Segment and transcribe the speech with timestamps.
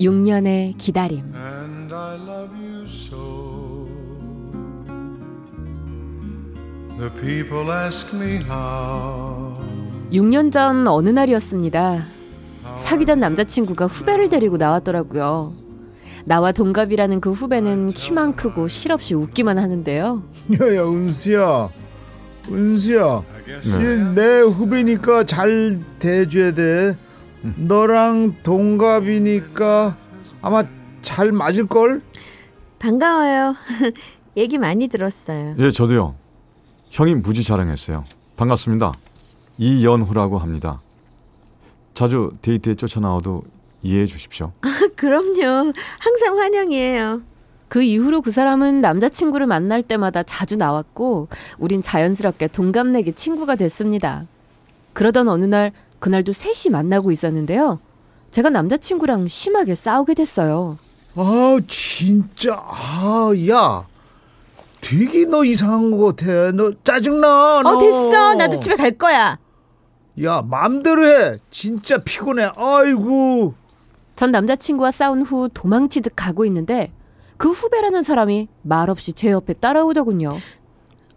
[0.00, 3.86] 6년의 기다림 And I love you so.
[6.98, 9.58] The people ask me how.
[10.10, 12.04] 6년 전 어느 날이었습니다.
[12.76, 15.52] 사귀던 남자친구가 후배를 데리고 나왔더라고요.
[16.24, 20.22] 나와 동갑이라는 그 후배는 키만 크고 실없이 웃기만 하는데요.
[20.60, 21.70] 야야 은수야
[22.50, 23.22] 은수야
[23.60, 26.96] 이제 내 후배니까 잘 대줘야 돼
[27.42, 29.96] 너랑 동갑이니까
[30.42, 30.64] 아마
[31.02, 32.02] 잘 맞을 걸?
[32.78, 33.54] 반가워요.
[34.36, 35.54] 얘기 많이 들었어요.
[35.58, 36.14] 예 저도요
[36.90, 38.04] 형이 무지 자랑했어요
[38.36, 38.92] 반갑습니다
[39.58, 40.80] 이연호라고 합니다
[41.94, 43.42] 자주 데이트에 쫓아나와도
[43.82, 44.52] 이해해 주십시오
[44.96, 45.72] 그럼요.
[45.98, 47.22] 항상 환영이에요.
[47.68, 54.26] 그 이후로 그 사람은 남자친구를 만날 때마다 자주 나왔고 우린 자연스럽게 동갑내기 친구가 됐습니다.
[54.92, 57.78] 그러던 어느 날 그날도 셋이 만나고 있었는데요.
[58.30, 60.78] 제가 남자친구랑 심하게 싸우게 됐어요.
[61.16, 63.84] 아 진짜 아 야
[64.80, 67.70] 되게 너 이상한 거 같아 너 짜증나 너.
[67.70, 68.34] 어, 됐어.
[68.34, 69.38] 나도 집에 갈 거야.
[70.24, 73.54] 야 맘대로 해 진짜 피곤해 아이고
[74.16, 76.92] 전 남자친구와 싸운 후 도망치듯 가고 있는데
[77.36, 80.36] 그 후배라는 사람이 말없이 제 옆에 따라오더군요.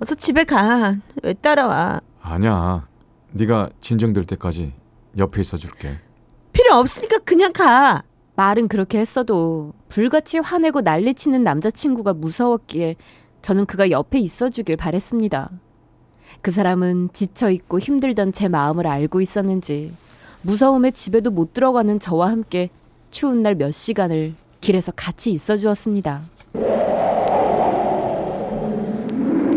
[0.00, 0.96] 어서 집에 가.
[1.22, 2.00] 왜 따라와?
[2.22, 2.86] 아니야
[3.34, 4.72] 네가 진정될 때까지
[5.18, 5.90] 옆에 있어 줄게
[6.52, 8.02] 필요 없으니까 그냥 가.
[8.36, 12.96] 말은 그렇게 했어도 불같이 화내고 난리치는 남자친구가 무서웠기에
[13.42, 15.50] 저는 그가 옆에 있어주길 바랬습니다.
[16.42, 19.94] 그 사람은 지쳐있고 힘들던 제 마음을 알고 있었는지
[20.42, 22.70] 무서움에 집에도 못 들어가는 저와 함께
[23.10, 26.22] 추운 날 몇 시간을 길에서 같이 있어 주었습니다.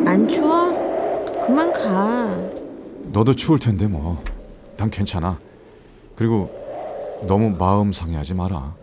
[0.06, 0.72] 안 추워?
[1.46, 2.27] 그만 가.
[3.18, 4.24] 너도 추울 텐데 뭐.
[4.78, 5.40] 난 괜찮아.
[6.16, 6.52] 그리고
[7.28, 8.76] 너무 마음 상해하지 마라.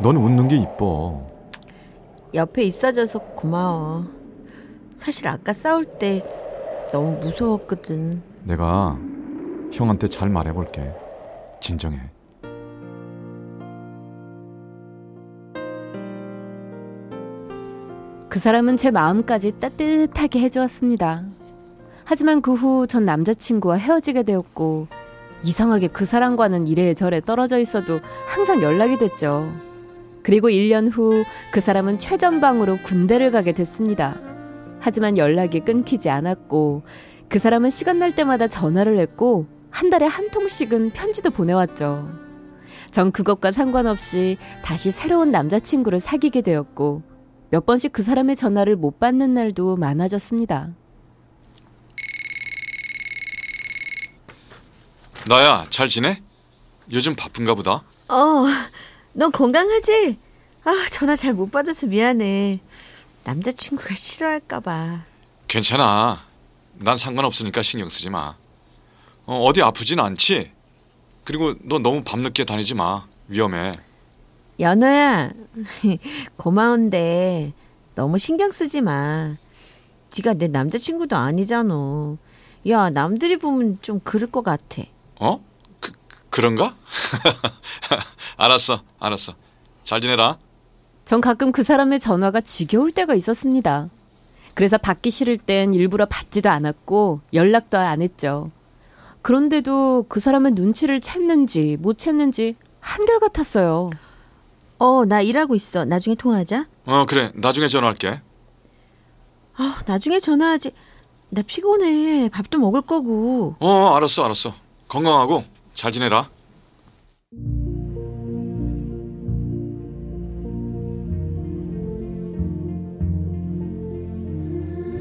[0.00, 1.30] 넌 웃는 게 이뻐.
[2.32, 4.06] 옆에 있어줘서 고마워.
[4.96, 6.22] 사실 아까 싸울 때
[6.90, 8.22] 너무 무서웠거든.
[8.44, 8.98] 내가
[9.70, 10.94] 형한테 잘 말해볼게.
[11.60, 12.00] 진정해.
[18.30, 21.39] 그 사람은 제 마음까지 따뜻하게 해주었습니다.
[22.10, 24.88] 하지만 그 후 전 남자친구와 헤어지게 되었고
[25.44, 29.48] 이상하게 그 사람과는 이래 저래 떨어져 있어도 항상 연락이 됐죠.
[30.24, 31.22] 그리고 1년 후
[31.52, 34.16] 그 사람은 최전방으로 군대를 가게 됐습니다.
[34.80, 36.82] 하지만 연락이 끊기지 않았고
[37.28, 42.08] 그 사람은 시간 날 때마다 전화를 했고 한 달에 한 통씩은 편지도 보내왔죠.
[42.90, 47.02] 전 그것과 상관없이 다시 새로운 남자친구를 사귀게 되었고
[47.50, 50.74] 몇 번씩 그 사람의 전화를 못 받는 날도 많아졌습니다.
[55.28, 56.22] 나야 잘 지내?
[56.92, 57.82] 요즘 바쁜가 보다.
[58.08, 58.44] 어,
[59.12, 60.18] 너 건강하지?
[60.64, 62.60] 아, 전화 잘 못 받아서 미안해.
[63.24, 65.04] 남자친구가 싫어할까봐.
[65.46, 66.24] 괜찮아.
[66.74, 68.34] 난 상관없으니까 신경 쓰지 마.
[69.26, 70.50] 어, 어디 아프진 않지?
[71.24, 73.06] 그리고 너 너무 밤늦게 다니지 마.
[73.28, 73.72] 위험해.
[74.58, 75.30] 연호야,
[76.36, 77.52] 고마운데
[77.94, 79.36] 너무 신경 쓰지 마.
[80.16, 82.16] 네가 내 남자친구도 아니잖아.
[82.68, 84.82] 야, 남들이 보면 좀 그럴 것 같아.
[85.20, 85.40] 어?
[85.78, 86.76] 그, 그- 그런가?
[88.36, 89.34] 알았어, 알았어.
[89.84, 90.38] 잘 지내라.
[91.04, 93.88] 전 가끔 그 사람의 전화가 지겨울 때가 있었습니다.
[94.54, 98.50] 그래서 받기 싫을 땐 일부러 받지도 않았고 연락도 안 했죠.
[99.22, 103.90] 그런데도 그 사람의 눈치를 챘는지 못 챘는지 한결같았어요.
[104.78, 105.84] 어, 나 일하고 있어.
[105.84, 106.66] 나중에 통화하자.
[106.86, 107.30] 어, 그래.
[107.34, 108.20] 나중에 전화할게.
[109.56, 110.72] 아, 나중에 전화하지.
[111.28, 112.28] 나 피곤해.
[112.30, 113.56] 밥도 먹을 거고.
[113.60, 114.54] 어, 알았어, 알았어.
[114.90, 116.28] 건강하고 잘 지내라.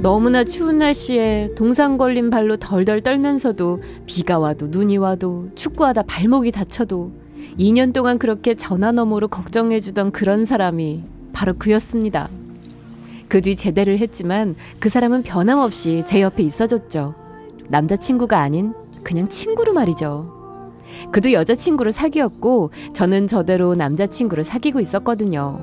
[0.01, 7.12] 너무나 추운 날씨에 동상 걸린 발로 덜덜 떨면서도 비가 와도 눈이 와도 축구하다 발목이 다쳐도
[7.57, 11.03] 2년 동안 그렇게 전화 너머로 걱정해주던 그런 사람이
[11.33, 12.30] 바로 그였습니다.
[13.27, 17.15] 그 뒤 제대를 했지만 그 사람은 변함없이 제 옆에 있어줬죠.
[17.68, 18.74] 남자친구가 아닌
[19.04, 20.36] 그냥 친구로 말이죠.
[21.12, 25.60] 그도 여자친구를 사귀었고 저는 저대로 남자친구를 사귀고 있었거든요.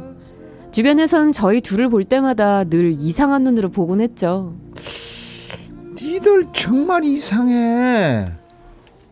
[0.70, 4.54] 주변에선 저희 둘을 볼 때마다 늘 이상한 눈으로 보곤 했죠.
[6.00, 8.26] 니들 정말 이상해.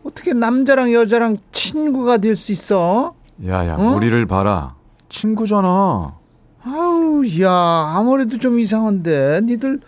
[0.03, 3.15] 어떻게 남자랑 여자랑 친구가 될 수 있어?
[3.45, 3.93] 야야 어?
[3.95, 4.75] 우리를 봐라.
[5.09, 6.15] 친구잖아.
[6.63, 7.51] 아우, 야,
[7.95, 9.41] 아무래도 좀 이상한데.
[9.43, 9.79] 니들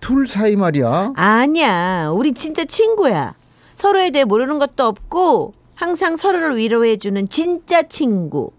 [0.00, 1.12] 둘 사이 말이야.
[1.16, 2.10] 아니야.
[2.10, 3.34] 우리 진짜 친구야.
[3.78, 8.50] 서로에 대해 모르는 것도 없고 항상 서로를 위로해주는 진짜 친구.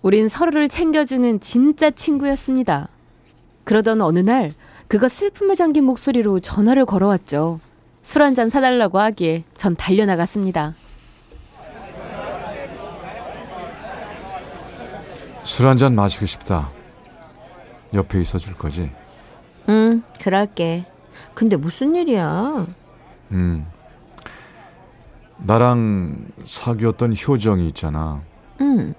[0.00, 2.88] 우린 서로를 챙겨주는 진짜 친구였습니다.
[3.64, 4.52] 그러던 어느 날
[4.86, 7.58] 그가 슬픔에 잠긴 목소리로 전화를 걸어왔죠.
[8.04, 10.74] 술 한 잔 사달라고 하기에 전 달려나갔습니다.
[15.42, 16.70] 술 한 잔 마시고 싶다.
[17.92, 18.88] 옆에 있어 줄 거지?
[19.68, 20.84] 응, 그럴게.
[21.34, 22.66] 근데 무슨 일이야?
[23.32, 23.66] 음.
[25.38, 28.22] 나랑 사귀었던 효정이 있잖아.
[28.60, 28.94] 응,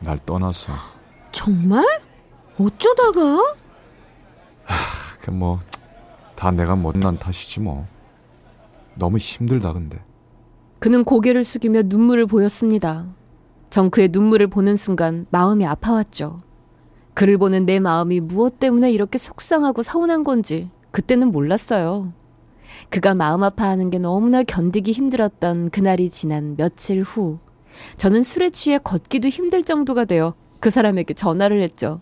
[0.00, 0.72] 날 떠났어.
[1.32, 1.84] 정말?
[2.58, 3.54] 어쩌다가?
[5.22, 5.58] 그뭐
[6.34, 7.86] 다 내가 못난 탓이지 뭐.
[8.94, 9.98] 너무 힘들다 근데.
[10.78, 13.06] 그는 고개를 숙이며 눈물을 보였습니다.
[13.70, 16.40] 전 그의 눈물을 보는 순간 마음이 아파왔죠.
[17.12, 22.12] 그를 보는 내 마음이 무엇 때문에 이렇게 속상하고 서운한 건지 그때는 몰랐어요.
[22.90, 27.38] 그가 마음 아파하는 게 너무나 견디기 힘들었던 그날이 지난 며칠 후,
[27.96, 32.00] 저는 술에 취해 걷기도 힘들 정도가 되어 그 사람에게 전화를 했죠.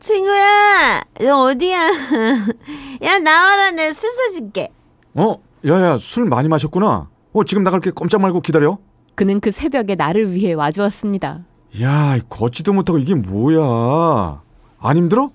[0.00, 1.78] 친구야, 너 어디야?
[3.02, 3.70] 야, 나와라.
[3.70, 4.68] 내가 술 사줄게.
[5.14, 5.36] 어?
[5.66, 7.08] 야야 술 많이 마셨구나.
[7.32, 8.78] 어 지금 나갈게 꼼짝 말고 기다려.
[9.14, 11.44] 그는 그 새벽에 나를 위해 와주었습니다.
[11.82, 14.42] 야 걷지도 못하고 이게 뭐야?
[14.78, 15.30] 안 힘들어?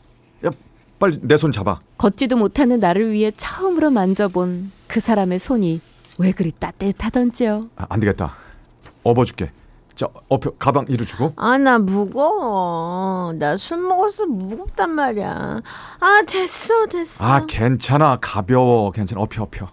[0.45, 0.51] 야
[1.01, 1.79] 빨리 내 손 잡아.
[1.97, 5.81] 걷지도 못하는 나를 위해 처음으로 만져본 그 사람의 손이
[6.19, 7.67] 왜 그리 따뜻하던지요.
[7.75, 8.35] 아, 안 되겠다.
[9.03, 9.51] 업어줄게.
[9.95, 11.33] 자 업혀 가방 이리 주고.
[11.35, 13.33] 아, 나 무거워.
[13.33, 15.61] 나 술 먹어서 무겁단 말이야.
[15.99, 17.23] 아, 됐어, 됐어.
[17.23, 19.67] 아 괜찮아 가벼워 괜찮아 업혀 업혀.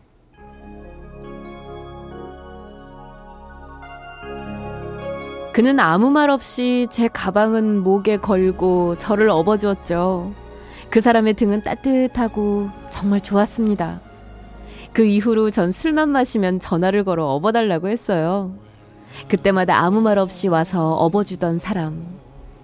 [5.52, 10.32] 그는 아무 말 없이 제 가방은 목에 걸고 저를 업어주었죠.
[10.90, 14.00] 그 사람의 등은 따뜻하고 정말 좋았습니다.
[14.92, 18.54] 그 이후로 전 술만 마시면 전화를 걸어 업어달라고 했어요.
[19.28, 22.06] 그때마다 아무 말 없이 와서 업어주던 사람.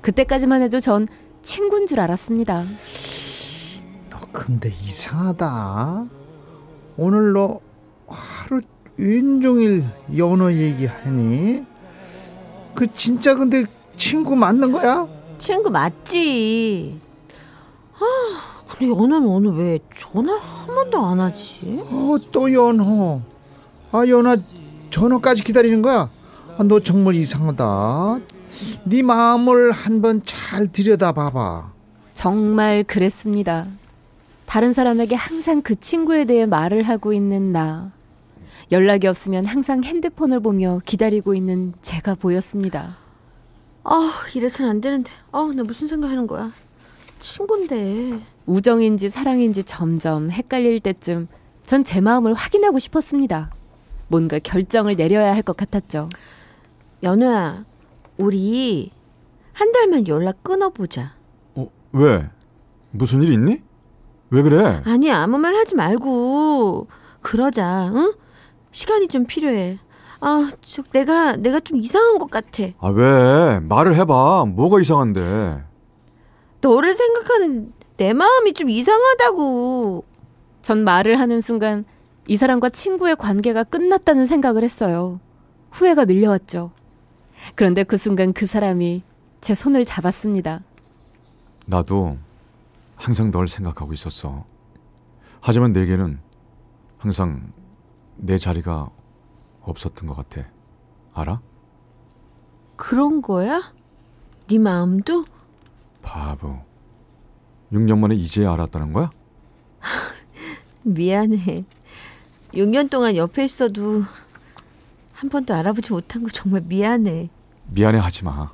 [0.01, 1.07] 그때까지만 해도 전
[1.43, 2.65] 친구인 줄 알았습니다.
[4.11, 6.07] 너 근데 이상하다.
[6.97, 7.61] 오늘 너
[8.09, 8.61] 하루
[8.97, 9.85] 왼종일
[10.17, 11.65] 연어 얘기하니?
[12.75, 13.65] 그 진짜 근데
[13.97, 15.07] 친구 맞는 거야?
[15.39, 16.99] 친구 맞지?
[17.99, 21.79] 아, 근데 연은 오늘 왜 전화를 한 번도 안 하지?
[21.89, 23.21] 어, 또 연호.
[23.93, 24.37] 아, 연아
[24.91, 26.09] 전화까지 기다리는 거야?
[26.59, 28.21] 아, 너 정말 이상하다.
[28.85, 31.73] 네 마음을 한번 잘 들여다봐봐.
[32.13, 33.67] 정말 그랬습니다.
[34.47, 37.91] 다른 사람에게 항상 그 친구에 대해 말을 하고 있는 나.
[38.73, 42.97] 연락이 없으면 항상 핸드폰을 보며 기다리고 있는 제가 보였습니다.
[43.85, 45.11] 아, 이래서는 안 되는데.
[45.33, 46.51] 아, 나 무슨 생각하는 거야?
[47.25, 48.21] 친구인데.
[48.47, 51.29] 우정인지 사랑인지 점점 헷갈릴 때쯤
[51.65, 53.51] 전 제 마음을 확인하고 싶었습니다.
[54.09, 56.11] 뭔가 결정을 내려야 할 것 같았죠.
[57.03, 57.65] 연우야,
[58.19, 58.91] 우리
[59.55, 61.15] 한 달만 연락 끊어보자.
[61.55, 62.29] 어 왜?
[62.91, 63.63] 무슨 일 있니?
[64.31, 64.83] 왜 그래?
[64.85, 66.87] 아니야, 아무 말 하지 말고
[67.23, 67.91] 그러자.
[67.95, 68.13] 응?
[68.73, 69.79] 시간이 좀 필요해.
[70.21, 72.65] 아, 저 내가 내가 좀 이상한 것 같아.
[72.81, 73.61] 아 왜?
[73.61, 74.45] 말을 해 봐.
[74.47, 75.63] 뭐가 이상한데?
[76.65, 80.03] 너를 생각하는 내 마음이 좀 이상하다고.
[80.63, 81.85] 전 말을 하는 순간
[82.27, 85.21] 이 사람과 친구의 관계가 끝났다는 생각을 했어요.
[85.73, 86.73] 후회가 밀려왔죠.
[87.55, 89.03] 그런데 그 순간 그 사람이
[89.43, 90.63] 제 손을 잡았습니다.
[91.67, 92.17] 나도
[92.97, 94.47] 항상 널 생각하고 있었어.
[95.43, 96.19] 하지만 내게는
[96.97, 97.53] 항상
[98.17, 98.89] 내 자리가
[99.61, 100.49] 없었던 것 같아.
[101.13, 101.43] 알아?
[102.77, 103.75] 그런 거야?
[104.49, 105.27] 네 마음도?
[106.15, 106.59] 바보.
[107.73, 109.11] 6년 만에 이제야 알았다는 거야?
[110.85, 111.65] 미안해.
[112.53, 114.03] 6년 동안 옆에 있어도
[115.13, 117.31] 한 번도 알아보지 못한 거 정말 미안해.
[117.71, 118.53] 미안해 하지 마.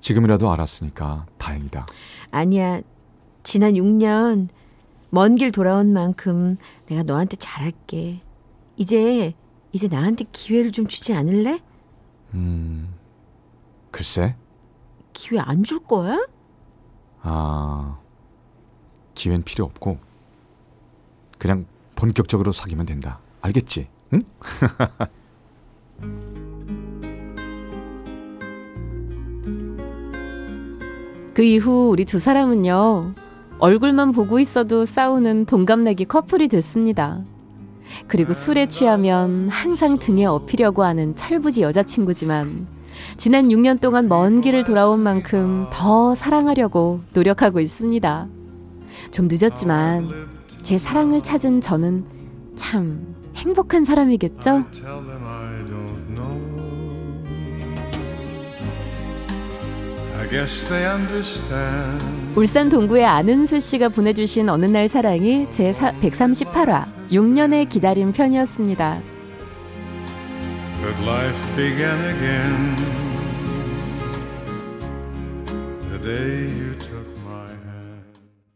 [0.00, 1.86] 지금이라도 알았으니까 다행이다.
[2.30, 2.80] 아니야.
[3.42, 4.48] 지난 6년
[5.10, 6.56] 먼 길 돌아온 만큼
[6.86, 8.20] 내가 너한테 잘할게.
[8.76, 9.34] 이제
[9.72, 11.60] 이제 나한테 기회를 좀 주지 않을래?
[12.34, 12.94] 음,
[13.90, 14.36] 글쎄.
[15.12, 16.26] 기회 안 줄 거야?
[17.22, 17.98] 아,
[19.14, 19.98] 기회는 필요 없고
[21.38, 23.20] 그냥 본격적으로 사귀면 된다.
[23.40, 23.88] 알겠지?
[24.14, 24.22] 응?
[31.34, 33.14] 그 이후 우리 두 사람은요,
[33.58, 37.24] 얼굴만 보고 있어도 싸우는 동갑내기 커플이 됐습니다.
[38.06, 42.66] 그리고 술에 취하면 항상 등에 업히려고 하는 철부지 여자친구지만,
[43.16, 48.28] 지난 6년 동안 먼 길을 돌아온 만큼 더 사랑하려고 노력하고 있습니다.
[49.10, 50.10] 좀 늦었지만,
[50.62, 52.04] 제 사랑을 찾은 저는
[52.56, 54.64] 참 행복한 사람이겠죠?
[62.36, 69.11] 울산 동구의 안은수 씨가 보내주신 어느 날 사랑이 제 138화 6년의 기다림 편이었습니다.
[70.82, 72.74] But life began again?
[75.92, 76.71] The day you